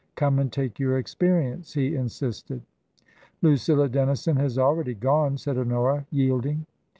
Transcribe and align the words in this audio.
Come 0.15 0.39
and 0.39 0.51
take 0.51 0.79
your 0.79 0.99
experi 0.99 1.53
ence," 1.53 1.73
he 1.75 1.93
insisted." 1.93 2.63
Lucilla 3.43 3.87
Dennison 3.87 4.35
has 4.37 4.57
already 4.57 4.95
gone," 4.95 5.37
said 5.37 5.59
Honora, 5.59 6.07
yielding. 6.09 6.65